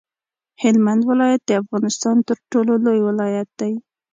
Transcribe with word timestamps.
هلمند 0.61 1.01
ولایت 1.09 1.41
د 1.45 1.51
افغانستان 1.61 2.17
تر 2.27 2.37
ټولو 2.51 2.73
لوی 2.85 2.99
ولایت 3.09 3.49
دی. 3.59 3.73